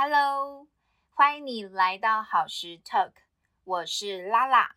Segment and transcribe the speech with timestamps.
[0.00, 0.68] Hello，
[1.10, 3.14] 欢迎你来到好时 Talk，
[3.64, 4.76] 我是拉拉，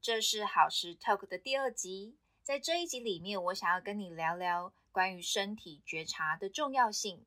[0.00, 2.16] 这是好时 Talk 的第二集。
[2.42, 7.26] 在这一集里面，我想要跟你聊聊关于身体觉察的重要性。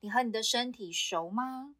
[0.00, 1.76] 你和你的身体熟吗？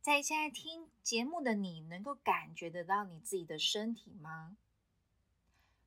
[0.00, 4.56] 在现在听节目的你，能够感觉得到你自己的身体吗？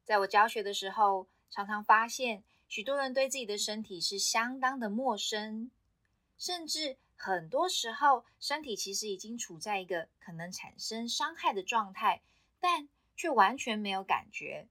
[0.05, 5.69] 在我教学的时候，常常发现许多人对自己的身体是相当的陌生，
[6.41, 12.23] 甚至很多时候，身体其实已经处在一个可能产生伤害的状态，
[12.59, 14.67] 但却完全没有感觉。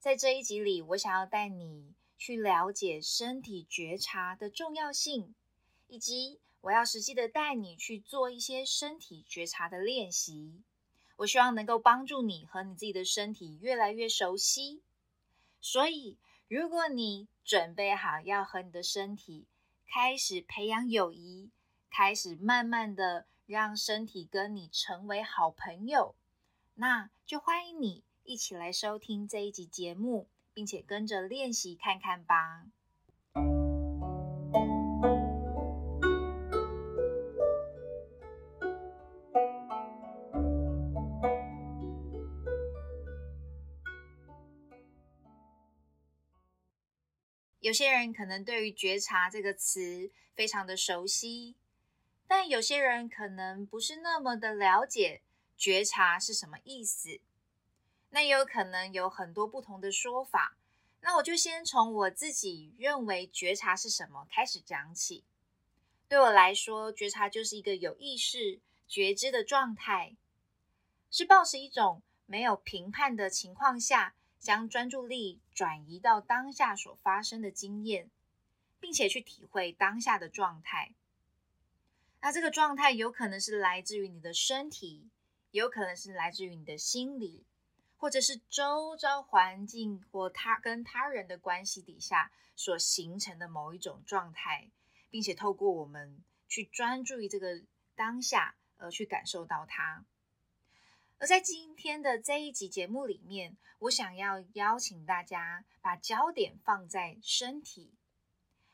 [0.00, 5.34] 在这一集里，我想要带你去了解身体觉察的重要性，
[5.88, 6.40] 以及。
[6.62, 10.62] 我要实际的带你去做一些身体觉察的练习，
[11.16, 14.80] 我希望能够帮助你和你自己的身体越来越熟悉。
[15.60, 19.44] 所以，如果你准备好要和你的身体
[19.86, 21.50] 开始培养友谊，
[21.90, 26.14] 开始慢慢的让身体跟你成为好朋友，
[26.74, 32.66] 那就欢迎你一起来收听这一集节目，并且跟着练习看看吧。
[47.62, 51.54] 有些人可能对于“觉察”这个词非常的熟悉，
[52.26, 55.22] 但有些人可能不是那么的了解
[55.56, 57.20] “觉察”是什么意思。
[58.10, 60.56] 那也有可能有很多不同的说法。
[61.02, 65.22] 那我就先从我自己认为觉察是什么开始讲起。
[66.08, 70.16] 对我来说，觉察就是一个有意识、觉知的状态，
[71.12, 74.16] 是抱持一种没有评判的情况下。
[74.42, 78.10] 将专注力转移到当下所发生的经验，
[78.80, 80.94] 并且去体会当下的状态。
[82.20, 85.08] 那这个状态有可能是来自于你的身体，
[85.52, 87.44] 有可能是来自于你的心理，
[87.96, 94.68] 或者是周遭环境或他跟他人的关系底下所形成的某一种状态，
[95.08, 97.62] 并且透过我们去专注于这个
[97.94, 100.04] 当下，而去感受到它。
[101.22, 107.92] 而在今天的这一集节目里面，我想要邀请大家把焦点放在身体，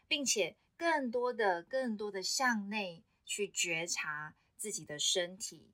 [0.09, 5.69] 并且更多的、更多的向内去觉察自己的身体。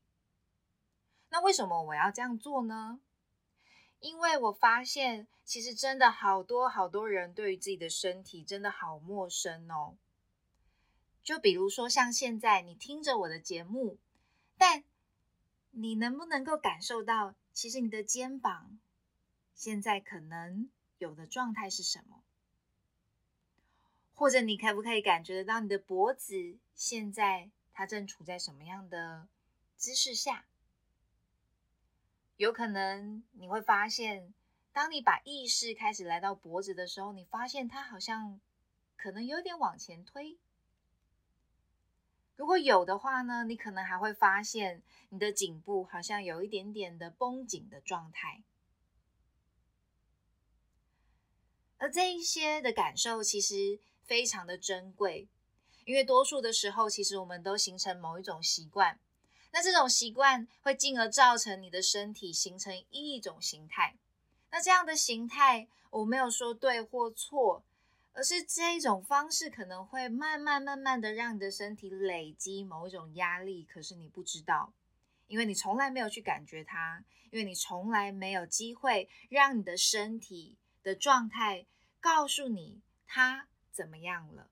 [1.29, 2.99] 那为什么我要这样做呢？
[4.01, 9.95] 因为我发现，其实真的好多好多人对于自己的身体真的好陌生哦。
[11.23, 13.97] 就比如说，像现在你听着我的节目，
[14.59, 14.83] 但
[15.77, 18.79] 你能不能够感受到，其实你的肩膀
[19.55, 22.23] 现在可能有的状态是什么？
[24.15, 29.27] 或者你可不可以感觉得到你的脖子现在它正处在什么样的
[29.77, 30.47] 姿势下？
[32.37, 34.33] 有可能你会发现，
[34.73, 38.41] 当你把意识开始来到脖子的时候，你发现它好像
[38.97, 40.39] 可能有点往前推。
[42.37, 48.43] 如果有的话呢，你可能还会发现你的颈部好像有一点点的绷紧的状态，
[51.79, 55.29] 而这一些的感受其实非常的珍贵，
[55.85, 58.99] 因为多数的时候，其实我们都形成某一种习惯，
[59.53, 63.97] 那这种习惯会进而造成你的身体形成一种形态，
[64.51, 67.63] 那这样的形态我没有说对或错。
[68.15, 74.73] 而是这一种方式可能会慢慢慢慢的让你的身体累积某一种压力，可是你不知道，
[75.27, 81.67] 因为你从来没有去感觉它，因为你从来没有机会让你的身体的状态
[82.01, 84.49] 告诉你它怎么样了，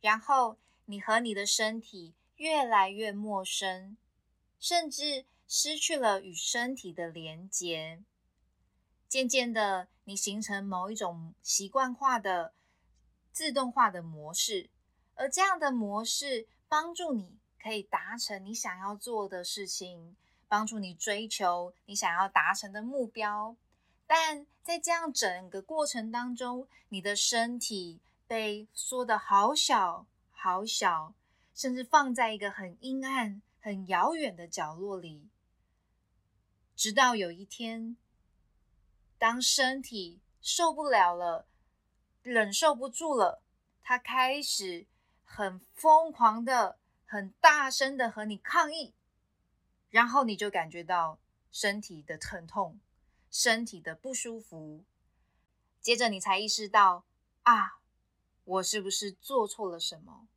[0.00, 3.96] 然后你和你的身体越来越陌生，
[4.58, 8.02] 甚至失去了与身体的连接。
[9.10, 12.54] 渐渐的，你形成某一种习惯化的、
[13.32, 14.70] 自动化的模式，
[15.16, 20.14] 而这样的模式帮助你可以达成你想要做的事情，
[20.46, 23.56] 帮助你追求你想要达成的目标。
[24.06, 27.98] 但在这样整个过程当中，你的身体
[28.28, 31.14] 被缩得好小好小，
[31.52, 35.26] 甚至放在一个很阴暗、很遥远的角落里，
[36.76, 37.96] 直到有一天。
[39.20, 41.46] 当身体受不了了，
[42.22, 43.42] 忍受不住了，
[43.82, 44.86] 他开始
[45.26, 48.94] 很疯狂的、很大声的和你抗议，
[49.90, 51.18] 然后你就感觉到
[51.52, 52.80] 身体的疼痛、
[53.30, 54.86] 身体的不舒服，
[55.82, 57.04] 接着你才意识到
[57.42, 57.78] 啊，
[58.44, 60.28] 我是不是做错了什么？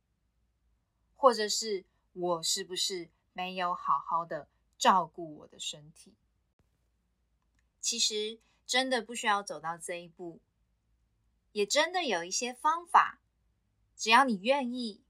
[1.16, 4.46] 或者是我是不是没有好好的
[4.76, 6.12] 照顾我的身体？
[7.80, 10.40] 其实真的不需要走到这一步，
[11.52, 13.20] 也真的有一些方法，
[13.96, 15.02] 只要你愿意，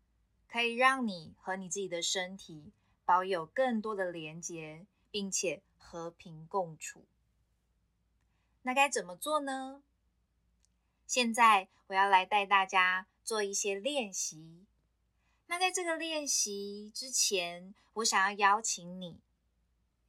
[0.48, 2.72] 可以让你和你自己的身体
[3.04, 7.06] 保有更多的连接，并且和平共处。
[8.62, 9.82] 那该怎么做呢？
[11.06, 14.66] 现在我要来带大家做一些练习。
[15.46, 19.20] 那在这个练习之前，我想要邀请你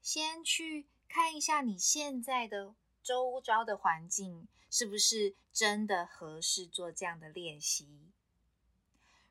[0.01, 2.73] 先去看一下你现在的
[3.05, 7.87] 周遭的环境，是不是真的合适做这样的练习？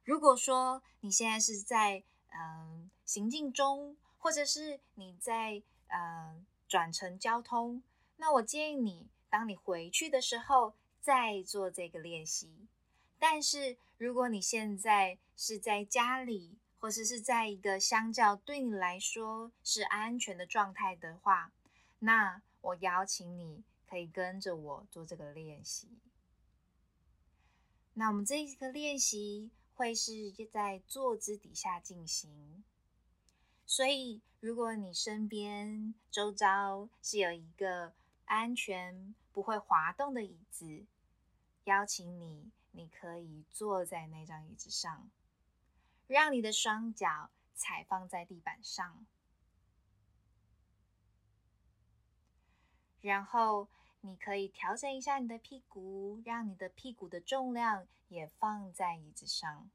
[0.04, 7.82] 如果说你现在是在嗯行进中，或者是你在嗯转乘交通，
[8.18, 12.68] 那我建议你，当你回去的时候再做这个练习。
[13.18, 21.50] 但是如果你现在是在家里，或者是在一个相较对你来说是安全的状态的话，
[21.98, 25.88] 那我邀请你可以跟着我做这个练习。
[27.94, 32.64] 那我们这一个练习会是在坐姿底下进行，
[33.64, 37.92] 所以如果你身边周遭是有一个
[38.24, 40.84] 安全不会滑动的椅子，
[41.64, 42.50] 邀请你。
[42.76, 45.08] 你可以坐在那张椅子上，
[46.08, 49.06] 让你的双脚踩放在地板上，
[53.04, 53.68] 然后
[54.00, 59.70] 你可以调整一下你的屁股，让你的屁股的重量也放在椅子上。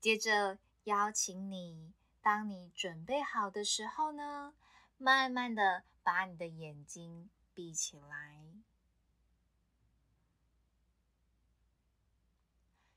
[0.00, 4.54] 接着邀请你，当你准备好的时候呢，
[4.98, 5.84] 慢慢的。
[6.04, 8.44] 把你的眼睛闭起来。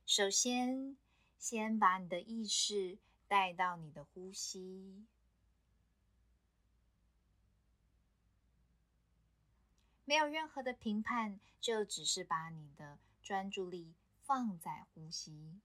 [0.07, 0.97] 首先，
[1.37, 5.05] 先把你的意识带到你的呼吸，
[10.05, 13.93] 没有任何的评判，就只是把你的专注力
[14.23, 15.59] 放在呼吸。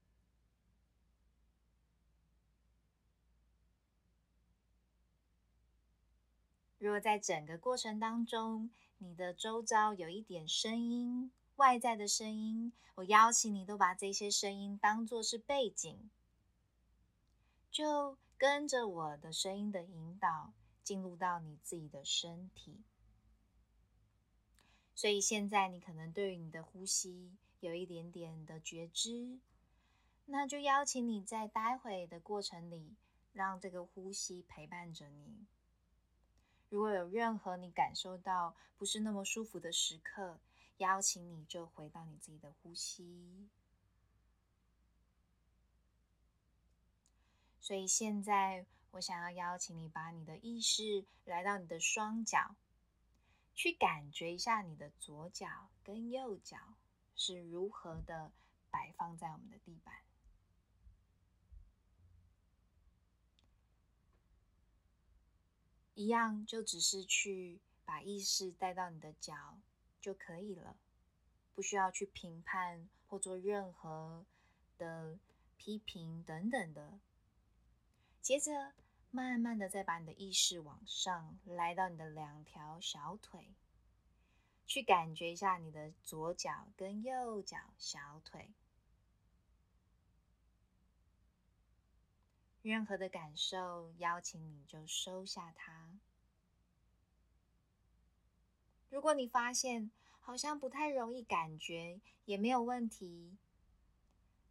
[6.79, 16.09] 如果在整个过程当中，你的周遭有一点声音，外在的声音，我邀请你都把这些声音当做是背景，
[17.71, 20.51] 就跟着我的声音的引导，
[20.83, 22.83] 进入到你自己的身体。
[24.93, 29.39] 所以现在你可能对于你的呼吸有一点点的觉知，
[30.25, 32.95] 那就邀请你在待会的过程里，
[33.31, 35.45] 让这个呼吸陪伴着你。
[36.69, 40.39] 如果有任何你感受到不是那么舒服的时刻，
[40.77, 43.49] 邀请你就回到你自己的呼吸。
[47.61, 52.55] 所以现在我想要邀请你把你的意识来到你的双脚，
[53.53, 56.57] 去感觉一下你的左脚跟右脚
[57.15, 58.31] 是如何的
[58.71, 59.93] 摆放在我们的地板。
[65.93, 69.59] 一样，就只是去把意识带到你的脚
[70.01, 70.75] 就可以了，
[71.53, 74.25] 不需要去评判或做任何
[74.79, 75.19] 的
[75.57, 76.99] 批评等等的。
[78.21, 78.73] 接着，
[79.09, 83.55] 慢慢的再把你的意识往上，来到你的两条小腿，
[84.67, 88.51] 去感觉一下你的左脚跟右脚小腿。
[92.61, 95.89] 任何的感受，邀请你就收下它。
[98.91, 103.35] 如果你发现好像不太容易感觉，也没有问题，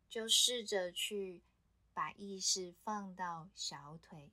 [0.08, 1.40] 就试着去
[2.00, 4.30] 把意识放到小腿，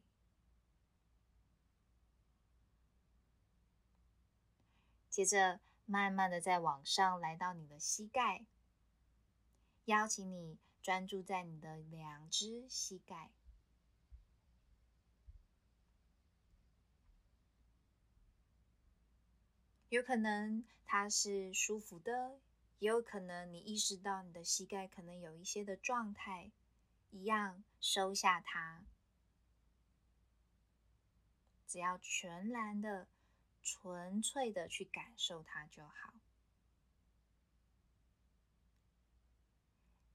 [5.09, 8.45] 接着慢慢的再往上来到你的膝盖，
[9.83, 13.31] 邀请你专注在你的两只膝盖。
[19.89, 22.39] 有可能它是舒服的，
[22.79, 26.49] 也有可能你意识到你的膝盖可能有一些的状态，
[27.09, 28.83] 一样收下它，
[31.65, 33.07] 只要全然的、
[33.63, 36.13] 纯粹的去感受它就好。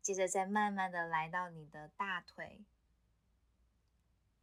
[0.01, 2.65] 接着再慢慢的来到你的大腿，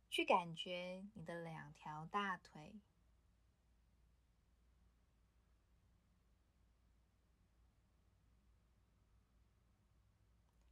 [0.09, 2.79] 去感觉你的两条大腿。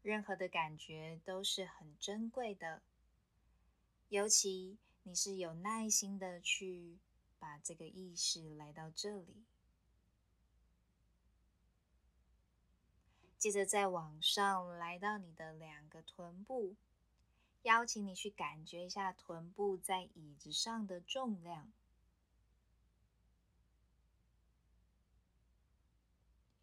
[0.07, 2.81] 任何的感觉都是很珍贵的，
[4.07, 6.97] 尤其你是有耐心的去
[7.37, 9.43] 把这个意识来到这里。
[13.37, 16.77] 接着再往上来到你的两个臀部，
[17.63, 21.69] 邀请你去感觉一下臀部在椅子上的重量。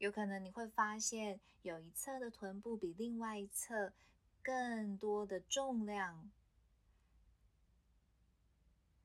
[0.04, 3.94] 有可能你会发现有一侧的臀部比另外一侧
[4.42, 6.30] 更多的重量，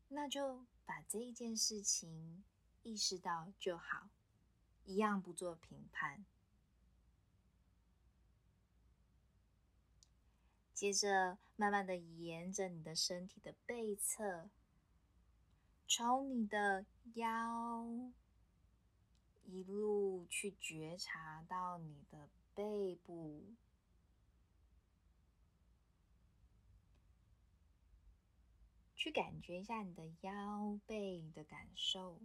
[0.10, 2.44] 那就把这一件事情
[2.84, 4.10] 意识到就好，
[4.84, 6.25] 一样不做评判。
[10.74, 14.50] 接着，慢慢的沿着你的身体的背侧，
[15.88, 18.12] 从你的腰
[19.51, 23.56] 一路去觉察到你的背部，
[28.96, 32.22] 去感觉一下你的腰背的感受，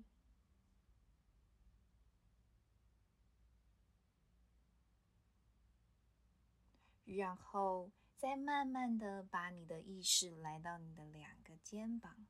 [7.05, 7.91] 然后。
[8.17, 12.27] 再慢慢的把你的意识来到你的两个肩膀，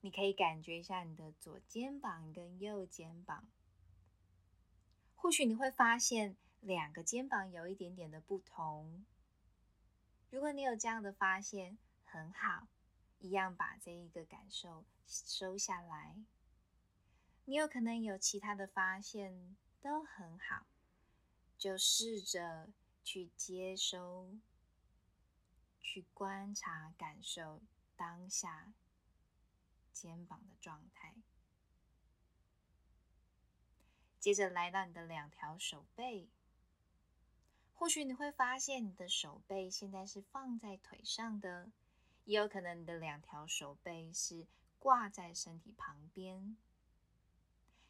[0.00, 3.48] 你可以感觉一下你的左肩膀跟右肩膀，
[5.14, 9.04] 或许你会发现两个肩膀有一点点的不同。
[10.30, 12.68] 如果你有这样的发现，很好，
[13.18, 16.16] 一样把这一个感受收下来。
[17.44, 20.66] 你有可能有其他的发现，都很好，
[21.56, 22.68] 就试着。
[23.04, 24.36] 去接收，
[25.80, 27.62] 去观察、感受
[27.96, 28.74] 当下
[30.00, 31.14] 肩膀的状态。
[34.20, 36.28] 接着来到你的两条手背，
[37.74, 41.70] 或许你会发现你的手背现在是放在腿上的，
[42.24, 44.46] 也有可能你的两条手背是
[44.78, 46.56] 挂在身体旁边。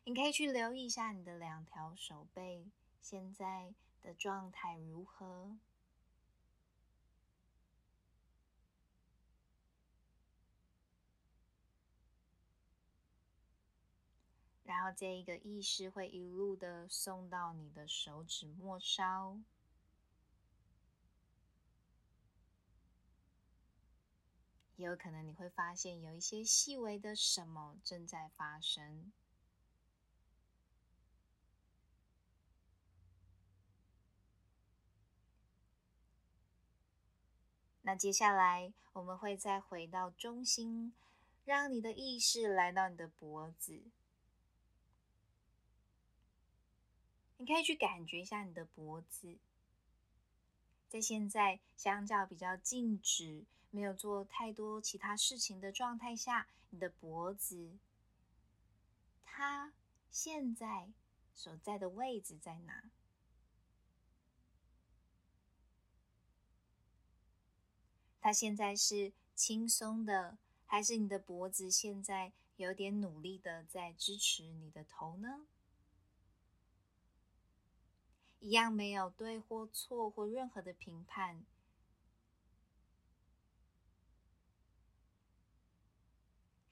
[0.05, 2.71] 你可以去留意一下你的两条手背
[3.03, 3.75] 现在。
[4.00, 5.59] 的状态如何？
[14.69, 19.39] 然后这一个意识会一路的送到你的手指末梢，
[24.77, 29.11] 也有可能你会发现有一些细微的什么正在发生。
[37.81, 40.93] 那接下来我们会再回到中心，
[41.47, 43.85] 让你的意识来到你的脖子。
[47.38, 49.38] 你可以去感觉一下你的脖子，
[50.88, 57.78] 在现在相较比较静止、没有做太多其他事情的状态下，你的脖子，
[59.25, 59.73] 它
[60.11, 60.88] 现在
[61.33, 62.90] 所在的位置在哪？
[68.21, 75.47] 它现在是轻松的，还是你的脖子现在有点努力的在支持你的头呢？
[78.40, 81.45] 一样没有对或错或任何的评判，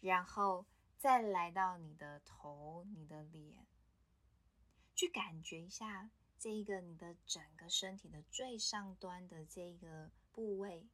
[0.01, 0.65] 然后
[0.97, 3.67] 再来到你的头、你的脸，
[4.95, 10.87] 去感觉一下这一个你的整个身体的最上端的这一个部位。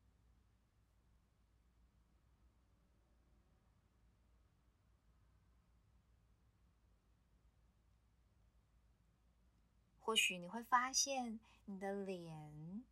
[10.04, 12.84] 或许你会发现，你的脸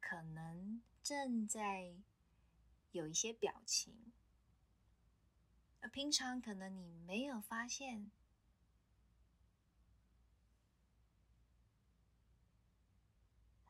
[0.00, 1.94] 可能正在
[2.90, 4.12] 有一些表情，
[5.80, 8.10] 而平常可能你没有发现。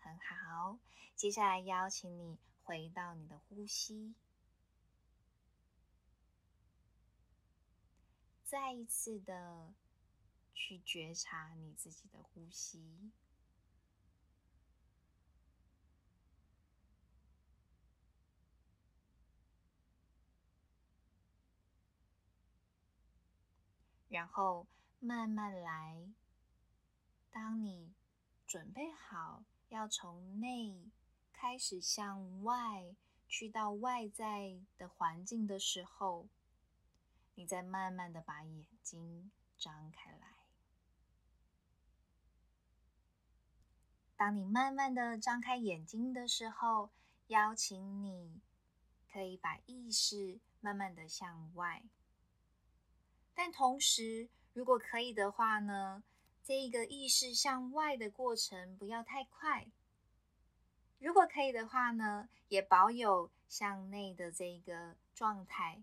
[0.00, 0.78] 很好，
[1.14, 4.14] 接下来邀请你回到你的呼吸，
[8.42, 9.74] 再一次的。
[10.58, 13.12] 去觉察你自己的呼吸，
[24.08, 24.66] 然后
[24.98, 26.08] 慢慢来。
[27.30, 27.92] 当你
[28.46, 30.90] 准备好要从内
[31.34, 32.96] 开始向外
[33.28, 36.28] 去到外在的环境的时候，
[37.34, 40.35] 你再慢慢的把眼睛张开来。
[44.16, 46.90] 当你慢慢的张开眼睛的时候，
[47.26, 48.40] 邀请你
[49.12, 51.82] 可以把意识慢慢的向外。
[53.34, 56.02] 但同时，如果可以的话呢，
[56.42, 59.66] 这一个意识向外的过程不要太快。
[60.98, 65.82] 如果可以的话呢，也保有向内的这个状态。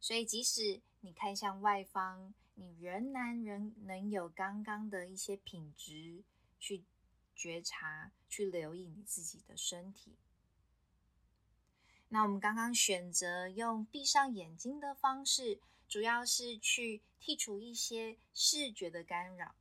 [0.00, 6.24] 所以，即使你看向外方，你仍然仍能有刚刚的一些品质
[6.58, 6.84] 去
[7.36, 10.16] 觉察、去留意你自己的身体。
[12.08, 19.54] 那我们刚刚选择用闭上眼睛的方式，主要是去剔除一些视觉的干扰。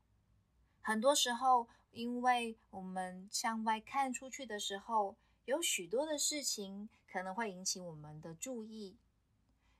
[0.81, 5.15] 很多时候，因为我们向外看出去的时候，
[5.45, 8.97] 有许多的事情可能会引起我们的注意。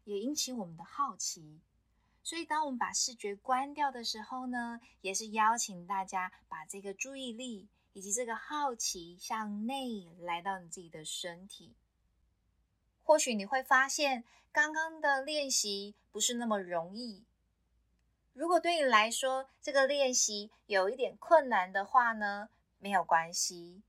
[0.03, 1.59] 也引起我们的好奇，
[2.21, 11.73] 所以当我们把视觉关掉的时候呢，也是邀请大家把这个注意力以及这个好奇向内来到你自己的身体。
[13.01, 17.23] 或许你会发现，刚刚的练习不是那么容易。
[18.33, 23.81] 如果对你来说这个练习有一点困难的话呢，没有关系，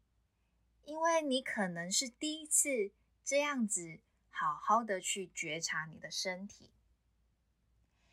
[0.85, 2.93] 因为你可能是第一次
[3.25, 3.99] 这样子。
[4.39, 6.69] 好好的去觉察你的身体，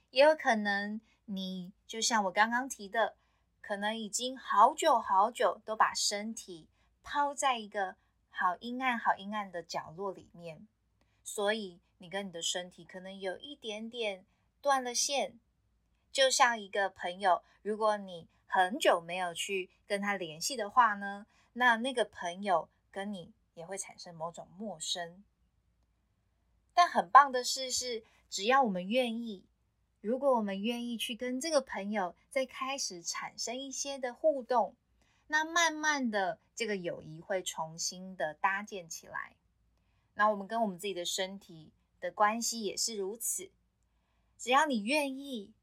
[0.10, 3.18] 也有可能你就像我刚刚提的，
[3.64, 6.68] 可能已经好久好久都把身体
[7.02, 7.96] 抛在一个
[8.30, 10.68] 好阴暗、好阴暗的角落里面，
[11.24, 14.26] 所以你跟你的身体可能有一点点
[14.62, 15.40] 断了线。
[16.12, 25.24] 就像一个朋友，如果你很久没有去跟他联系的话呢，那那个朋友跟你也会产生某种陌生。
[26.74, 29.46] 但很棒的事是，只要我们愿意，
[30.04, 34.76] 如果我们愿意去跟这个朋友再开始产生一些的互动，
[35.28, 39.38] 那慢慢的这个友谊会重新的搭建起来。
[40.16, 43.50] 那我们跟我们自己的身体的关系也是如此。
[44.38, 45.54] 只要你愿意，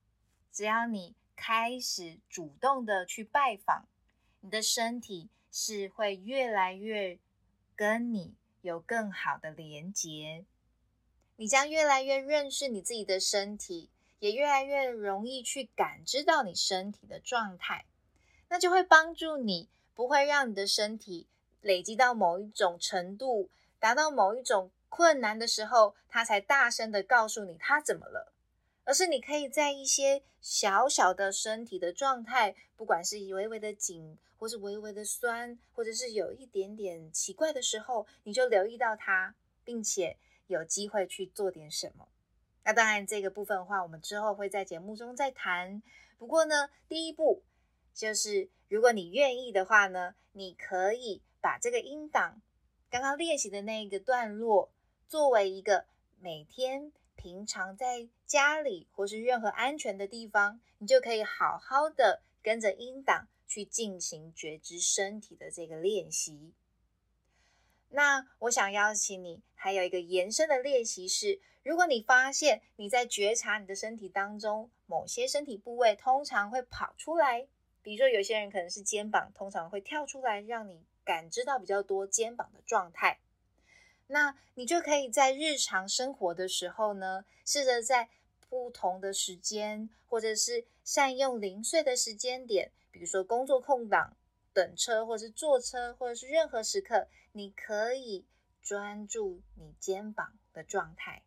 [0.51, 3.85] 只要你开始主动的去拜访，
[4.41, 7.19] 你的身体是会越来越
[7.77, 10.47] 跟你有更好的连结。
[11.37, 17.85] 你将越来越认识你自己的身体，也越来越容易去感知到你身体的状态，
[18.49, 21.27] 那就会帮助你，不会让你的身体
[21.61, 28.33] 累积到某一种程度，达到某一种困难的时候，他才大声的告诉你他怎么了，
[28.85, 40.17] 而是你可以在一些小小的身体的状态，不管是微微的紧，或是微微的酸，或者是有一点点奇怪的时候，你就留意到它，并且。
[40.47, 42.09] 有机会去做点什么，
[42.65, 45.83] 那当然这个部分的话，我们之后会在节目中再谈。
[46.19, 47.43] 不过呢，第一步
[47.95, 52.43] 就是，如果你愿意的话呢，你可以把这个音档
[52.91, 54.71] 刚刚练习的那一个段落，
[55.09, 55.87] 作为一个
[56.21, 66.53] 每天平常在家里或是任何安全的地方，你就可以好好的跟着音档去进行觉知身体的这个练习。
[67.89, 77.47] 那我想邀请你，还有一个延伸的练习是：如果你发现你在觉察你的身体当中，某些身体部位通常会跑出来，
[77.81, 83.21] 比如说有些人可能是肩膀，通常会跳出来，让你感知到比较多肩膀的状态。
[84.09, 88.09] 那你就可以在日常生活的时候呢，试着在
[88.49, 94.17] 不同的时间，或者是善用零碎的时间点，比如说工作空档。
[94.53, 98.27] 等车，或者是坐车，或者是任何时刻，你可以
[98.61, 101.23] 专注你肩膀的状态。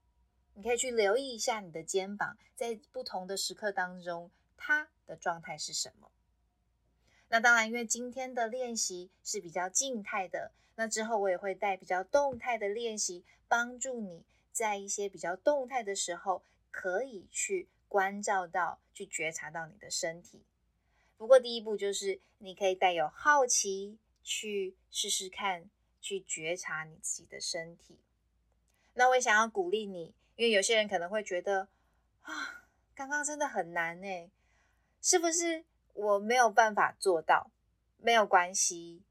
[0.56, 6.12] 你可以去留意一下你的肩膀，在不同的时刻当中，它的状态是什么。
[7.30, 20.44] 那当然，因为今天的练习是比较静态的，那之后我也会带比较动态的练习，帮助你在一些比较动态的时候，可以去关照到、去觉察到你的身体。
[21.18, 27.98] 不过，第一步就是你可以带有好奇去试试看，去觉察你自己的身体。
[28.94, 31.68] 那我也想要鼓励你，因为有些人可能会觉得
[32.22, 32.66] 啊，
[32.96, 34.32] 刚刚真的很难呢，
[35.02, 37.52] 是不是我没有办法做到？
[37.98, 39.04] 没有关系，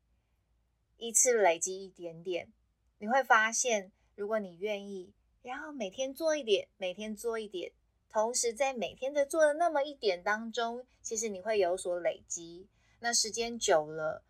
[0.97, 2.53] 一次累积一点点，
[2.99, 7.73] 你会发现，如果你愿意，然后每天做一点，每天做一点。
[8.11, 12.69] 同时，在每天的做的那么一点当中，其实你会有所累积。
[13.01, 14.23] 那时间久了，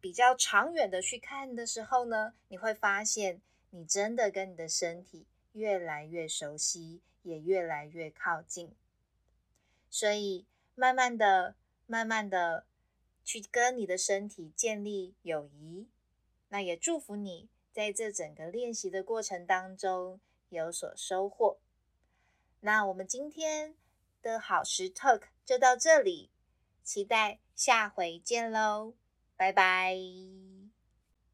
[0.00, 8.70] 比较长远的去看的时候呢，你会发现你真的跟你的身体越来越熟悉，也越来越靠近。
[9.88, 12.66] 所以，慢慢的、慢慢的
[13.24, 15.88] 去跟你的身体建立友谊。
[16.50, 21.58] 那也祝福你在这整个练习的过程当中有所收获。
[22.60, 23.74] 那我们今天
[24.22, 26.30] 的好时 talk 就到这里，
[26.84, 28.94] 期待下回见喽，
[29.36, 30.55] 拜拜。